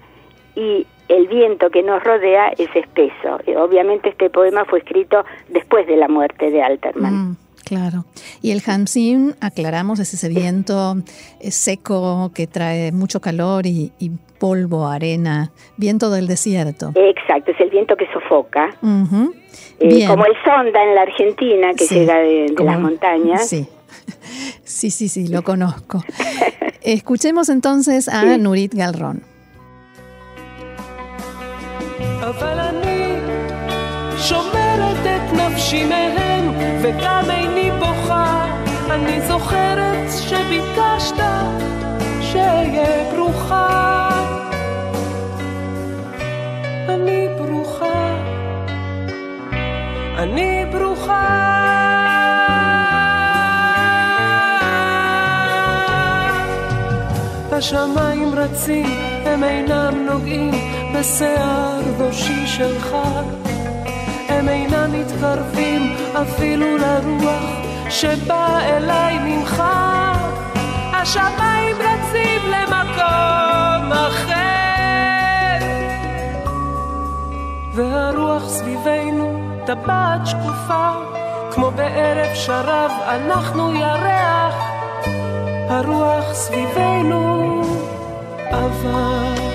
y 0.54 0.86
el 1.08 1.28
viento 1.28 1.70
que 1.70 1.82
nos 1.82 2.02
rodea 2.02 2.48
es 2.56 2.68
espeso. 2.74 3.38
Y 3.46 3.54
obviamente 3.54 4.08
este 4.08 4.30
poema 4.30 4.64
fue 4.64 4.78
escrito 4.78 5.24
después 5.48 5.86
de 5.86 5.96
la 5.96 6.08
muerte 6.08 6.50
de 6.50 6.62
Alterman. 6.62 7.14
Mm, 7.30 7.36
claro. 7.64 8.04
Y 8.40 8.52
el 8.52 8.62
Hamsin, 8.66 9.34
aclaramos, 9.40 10.00
es 10.00 10.14
ese 10.14 10.28
viento 10.28 10.94
eh, 11.40 11.50
seco 11.50 12.30
que 12.34 12.46
trae 12.46 12.90
mucho 12.92 13.20
calor 13.20 13.66
y, 13.66 13.92
y 13.98 14.12
polvo, 14.38 14.86
arena, 14.88 15.50
viento 15.76 16.10
del 16.10 16.26
desierto. 16.26 16.92
Exacto, 16.94 17.50
es 17.50 17.60
el 17.60 17.70
viento 17.70 17.96
que 17.96 18.06
sofoca, 18.12 18.70
eh, 19.80 20.06
como 20.06 20.24
el 20.26 20.32
sonda 20.44 20.82
en 20.82 20.94
la 20.94 21.02
Argentina 21.02 21.72
que 21.74 21.84
Sí, 21.84 21.94
llega 22.00 22.16
de, 22.18 22.46
de 22.48 22.54
como- 22.54 22.70
las 22.70 22.80
montañas. 22.80 23.48
Sí. 23.48 23.66
sí, 24.63 24.89
sí, 24.91 25.07
sí, 25.09 25.27
lo 25.27 25.43
conozco. 25.43 26.03
Escuchemos 26.81 27.49
entonces 27.49 28.07
a 28.07 28.37
Nurit 28.37 28.73
Galrón. 28.75 29.21
אבל 32.21 32.59
אני 32.59 33.15
שומרת 34.17 35.05
את 35.05 35.33
נפשי 35.33 35.85
מהם, 35.85 36.45
וגם 36.81 37.31
איני 37.31 37.71
בוכה. 37.79 38.45
אני 38.89 39.21
זוכרת 39.27 40.07
שביקשת 40.27 41.19
אהיה 42.35 43.13
ברוכה. 43.13 44.09
אני 46.89 47.27
ברוכה. 47.37 48.15
אני 50.17 50.65
ברוכה. 50.71 51.62
השמיים 57.64 58.34
רצים, 58.34 58.86
הם 59.24 59.44
אינם 59.44 60.06
נוגעים 60.10 60.50
בשיער 60.94 61.80
ראשי 61.98 62.46
שלך. 62.46 62.96
הם 64.28 64.48
אינם 64.48 64.92
מתקרבים 64.92 65.96
אפילו 66.22 66.76
לרוח 66.76 67.42
שבא 67.88 68.58
אליי 68.62 69.18
ממך. 69.18 69.62
השמיים 70.92 71.76
רצים 71.76 72.40
למקום 72.50 73.92
אחר, 73.92 75.66
והרוח 77.74 78.48
סביבנו 78.48 79.40
טבעת 79.66 80.26
שקופה, 80.26 80.88
כמו 81.50 81.70
בערב 81.70 82.34
שרב 82.34 82.90
אנחנו 83.06 83.72
ירח, 83.74 84.54
הרוח 85.68 86.32
סביבנו 86.32 87.53
other 88.54 89.53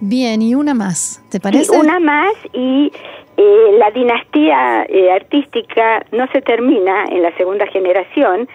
Bien, 0.00 0.40
y 0.42 0.54
una 0.54 0.74
más, 0.74 1.22
¿te 1.30 1.40
parece? 1.40 1.76
una 1.76 1.98
más 1.98 2.32
y 2.52 2.90
eh, 3.36 3.76
la 3.78 3.90
dinastía 3.90 4.84
eh, 4.88 5.10
artística 5.10 6.04
no 6.12 6.26
se 6.32 6.40
termina 6.42 7.04
en 7.10 7.22
la 7.22 7.34
segunda 7.36 7.66
generación. 7.66 8.48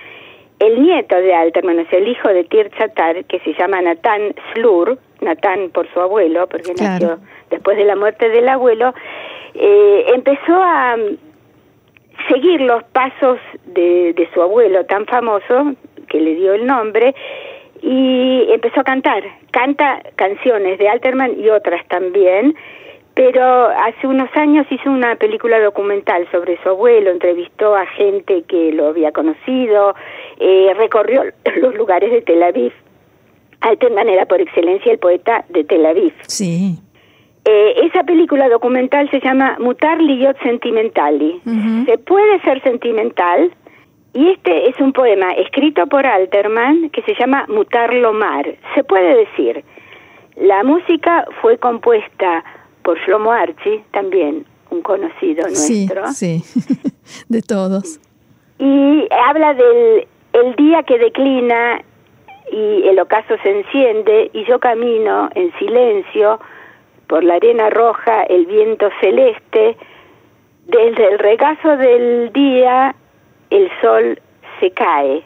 El 0.60 0.82
nieto 0.82 1.16
de 1.16 1.34
Alterman, 1.34 1.86
sea, 1.90 2.00
el 2.00 2.08
hijo 2.08 2.30
de 2.30 2.44
Tirzatar, 2.46 3.26
que 3.26 3.40
se 3.40 3.54
llama 3.54 3.82
Natán 3.82 4.34
Slur, 4.54 4.98
Natán 5.22 5.70
por 5.74 5.92
su 5.94 6.00
abuelo, 6.00 6.48
porque 6.48 6.74
Claro. 6.74 7.08
nació 7.08 7.20
después 7.50 7.78
de 7.78 7.86
la 7.86 7.96
muerte 7.96 8.30
del 8.30 8.48
abuelo, 8.50 8.94
eh, 9.54 10.06
empezó 10.16 10.54
a 10.62 10.96
mm, 10.98 11.18
seguir 12.30 12.62
los 12.62 12.84
pasos 12.86 13.40
de, 13.66 14.14
de 14.14 14.30
su 14.34 14.42
abuelo 14.42 14.86
tan 14.86 15.06
famoso, 15.06 15.74
que 16.08 16.20
le 16.20 16.36
dio 16.36 16.54
el 16.54 16.66
nombre, 16.66 17.14
y 17.84 18.48
empezó 18.50 18.80
a 18.80 18.84
cantar. 18.86 19.24
Canta 19.52 20.02
canciones 20.16 20.80
de 20.80 20.88
Alterman 20.88 21.38
y 21.38 21.50
otras 21.50 21.86
también, 21.90 22.56
pero 23.14 23.68
hace 23.68 24.08
unos 24.08 24.30
años 24.36 24.66
hizo 24.70 24.90
una 24.90 25.16
película 25.18 25.60
documental 25.60 26.26
sobre 26.32 26.58
su 26.64 26.70
abuelo, 26.70 27.12
entrevistó 27.12 27.76
a 27.76 27.86
gente 27.86 28.44
que 28.44 28.72
lo 28.72 28.88
había 28.88 29.12
conocido, 29.12 29.96
eh, 30.40 30.74
recorrió 30.78 31.24
los 31.62 31.76
lugares 31.76 32.10
de 32.12 32.22
Tel 32.22 32.42
Aviv. 32.42 32.72
Alterman 33.60 34.10
era 34.10 34.26
por 34.26 34.40
excelencia 34.40 34.92
el 34.92 35.00
poeta 35.00 35.44
de 35.50 35.66
Tel 35.66 35.86
Aviv. 35.86 36.14
Sí. 36.28 36.78
Eh, 37.46 37.76
esa 37.84 38.04
película 38.04 38.48
documental 38.48 39.10
se 39.12 39.20
llama 39.20 39.58
Mutar 39.60 40.02
Liyot 40.02 40.42
Sentimentali. 40.42 41.42
Se 41.86 41.98
puede 41.98 42.40
ser 42.42 42.62
sentimental 42.64 43.52
y 44.14 44.30
este 44.30 44.70
es 44.70 44.80
un 44.80 44.94
poema 44.94 45.34
escrito 45.34 45.88
por 45.88 46.06
Alterman 46.06 46.90
que 46.92 47.02
se 47.02 47.16
llama 47.16 47.46
Mutar 47.48 47.94
Lomar. 47.94 48.46
Se 48.76 48.84
puede 48.84 49.16
decir, 49.16 49.64
la 50.36 50.64
música 50.64 51.26
fue 51.42 51.58
compuesta 51.58 52.44
por 52.84 53.00
Shlomo 53.00 53.32
Archie, 53.32 53.84
también 53.92 54.46
un 54.70 54.82
conocido 54.82 55.48
Sí, 55.50 55.88
nuestro, 55.88 56.08
sí, 56.12 56.44
de 57.30 57.42
todos. 57.42 58.00
y 58.60 59.08
habla 59.28 59.54
del 59.54 60.08
el 60.34 60.56
día 60.56 60.82
que 60.84 60.98
declina 60.98 61.82
y 62.52 62.88
el 62.88 63.00
ocaso 63.00 63.36
se 63.44 63.50
enciende 63.52 64.30
y 64.34 64.46
yo 64.46 64.60
camino 64.60 65.30
en 65.36 65.52
silencio 65.60 66.40
por 67.08 67.24
la 67.24 67.36
arena 67.36 67.70
roja, 67.70 68.24
el 68.24 68.46
viento 68.48 68.90
celeste, 69.00 69.78
desde 70.66 71.08
el 71.08 71.20
regazo 71.20 71.78
del 71.78 72.32
día 72.34 72.96
el 73.54 73.70
sol 73.82 74.20
se 74.60 74.72
cae. 74.72 75.24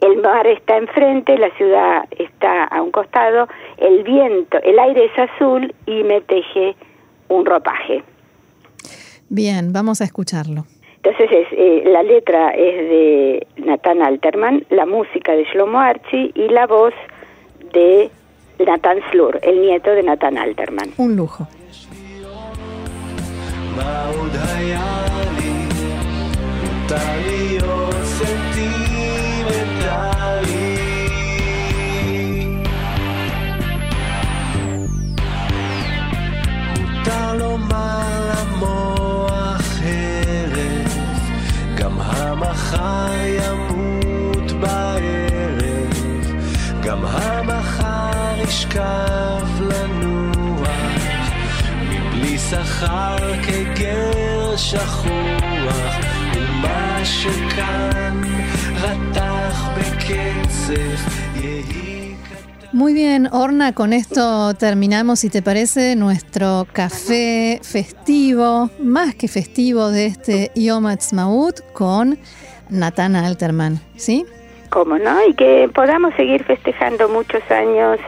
El 0.00 0.22
mar 0.22 0.46
está 0.46 0.76
enfrente, 0.76 1.36
la 1.36 1.50
ciudad 1.56 2.04
está 2.18 2.64
a 2.64 2.82
un 2.82 2.90
costado, 2.90 3.48
el 3.78 4.02
viento, 4.02 4.58
el 4.62 4.78
aire 4.78 5.06
es 5.06 5.18
azul 5.18 5.74
y 5.86 6.02
me 6.02 6.20
teje 6.20 6.76
un 7.28 7.44
ropaje. 7.46 8.02
Bien, 9.28 9.72
vamos 9.72 10.00
a 10.00 10.04
escucharlo. 10.04 10.64
Entonces 10.96 11.30
es, 11.32 11.48
eh, 11.52 11.82
la 11.86 12.02
letra 12.02 12.50
es 12.50 12.88
de 12.88 13.46
Nathan 13.56 14.02
Alterman, 14.02 14.64
la 14.70 14.86
música 14.86 15.32
de 15.32 15.44
Shlomo 15.44 15.80
Archie 15.80 16.32
y 16.34 16.48
la 16.48 16.66
voz 16.66 16.94
de 17.72 18.10
Nathan 18.64 18.98
Slur, 19.10 19.38
el 19.42 19.60
nieto 19.60 19.90
de 19.90 20.02
Nathan 20.02 20.38
Alterman. 20.38 20.90
Un 20.96 21.16
lujo. 21.16 21.46
מותר 26.84 27.20
להיות 27.26 27.94
סנטימנטלי. 28.04 28.76
מותר 36.80 37.34
לומר 37.38 38.32
למוח 38.32 39.62
הרף, 39.82 40.98
גם 41.76 42.00
המחר 42.00 43.12
ימות 43.26 44.52
בערב, 44.52 46.34
גם 46.82 47.04
המחר 47.04 48.34
ישכב 48.48 49.46
לנוח. 49.60 50.68
מבלי 51.88 52.38
שכר 52.38 53.16
כגר 53.42 54.56
שכוח, 54.56 56.13
Muy 62.72 62.92
bien, 62.92 63.28
Orna, 63.32 63.72
con 63.72 63.92
esto 63.92 64.52
terminamos, 64.54 65.20
si 65.20 65.30
te 65.30 65.42
parece, 65.42 65.96
nuestro 65.96 66.66
café 66.72 67.60
festivo, 67.62 68.68
más 68.78 69.14
que 69.14 69.28
festivo 69.28 69.90
de 69.90 70.06
este 70.06 70.50
Yom 70.54 70.86
Ha'atzmaut 70.86 71.60
con 71.72 72.18
Natana 72.68 73.26
Alterman, 73.26 73.80
¿sí? 73.96 74.26
¿Cómo 74.70 74.98
no? 74.98 75.24
Y 75.26 75.34
que 75.34 75.70
podamos 75.72 76.14
seguir 76.16 76.42
festejando 76.44 77.08
muchos 77.08 77.48
años 77.50 78.00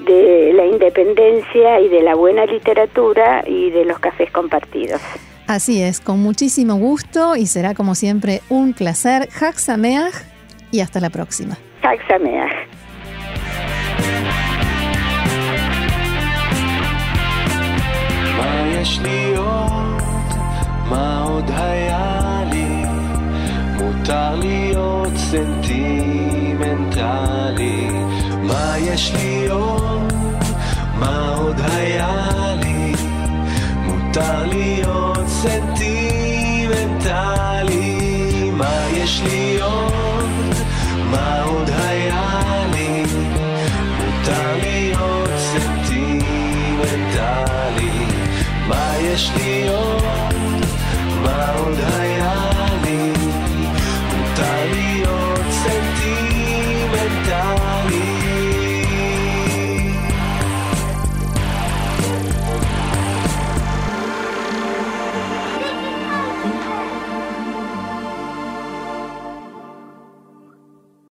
de 0.00 0.52
la 0.54 0.64
independencia 0.64 1.80
y 1.80 1.88
de 1.88 2.02
la 2.02 2.14
buena 2.14 2.46
literatura 2.46 3.44
y 3.46 3.70
de 3.70 3.84
los 3.84 3.98
cafés 3.98 4.30
compartidos. 4.30 5.02
Así 5.47 5.81
es, 5.81 5.99
con 5.99 6.19
muchísimo 6.21 6.75
gusto 6.75 7.35
y 7.35 7.47
será 7.47 7.73
como 7.73 7.95
siempre 7.95 8.41
un 8.49 8.73
placer. 8.73 9.27
Hag 9.39 9.59
Sameach 9.59 10.13
y 10.71 10.79
hasta 10.79 10.99
la 10.99 11.09
próxima. 11.09 11.57
Chag 11.81 11.99
Sameach. 12.07 12.53
מה 18.37 18.67
יש 18.81 18.99
לי 18.99 19.35
עוד? 19.35 20.01
מה 20.89 21.23
עוד 21.23 21.51
היה 21.55 22.43
לי? 22.51 22.85
מותר 23.77 24.35
להיות 24.35 25.13
סנטימנטלי. 25.15 26.57
מה 28.43 28.75
יש 28.79 29.13
לי 29.15 29.47
עוד? 29.49 30.13
מה 30.99 31.35
עוד 31.37 31.55
היה 31.75 32.55
לי? 32.61 32.93
מותר 33.85 34.45
להיות 34.45 35.06
סנטימנטלי. 35.42 36.50
מה 38.50 38.86
יש 38.92 39.22
לי 39.24 39.60
עוד? 39.60 40.54
מה 41.10 41.42